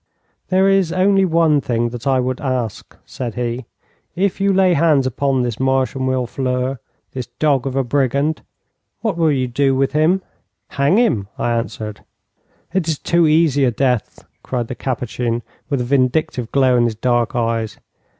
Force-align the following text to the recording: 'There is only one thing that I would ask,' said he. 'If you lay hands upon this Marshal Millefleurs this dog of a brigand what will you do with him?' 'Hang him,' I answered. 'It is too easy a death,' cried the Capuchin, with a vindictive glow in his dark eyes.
'There 0.49 0.67
is 0.67 0.91
only 0.91 1.23
one 1.23 1.61
thing 1.61 1.89
that 1.89 2.07
I 2.07 2.19
would 2.19 2.41
ask,' 2.41 2.97
said 3.05 3.35
he. 3.35 3.65
'If 4.15 4.41
you 4.41 4.51
lay 4.51 4.73
hands 4.73 5.05
upon 5.05 5.43
this 5.43 5.59
Marshal 5.59 6.01
Millefleurs 6.01 6.79
this 7.13 7.27
dog 7.37 7.67
of 7.67 7.75
a 7.75 7.83
brigand 7.83 8.41
what 9.01 9.15
will 9.15 9.31
you 9.31 9.47
do 9.47 9.75
with 9.75 9.91
him?' 9.91 10.23
'Hang 10.69 10.97
him,' 10.97 11.27
I 11.37 11.51
answered. 11.51 12.03
'It 12.73 12.87
is 12.87 12.97
too 12.97 13.27
easy 13.27 13.63
a 13.63 13.69
death,' 13.69 14.25
cried 14.41 14.69
the 14.69 14.73
Capuchin, 14.75 15.43
with 15.69 15.81
a 15.81 15.83
vindictive 15.83 16.51
glow 16.51 16.77
in 16.77 16.85
his 16.85 16.95
dark 16.95 17.35
eyes. 17.35 17.77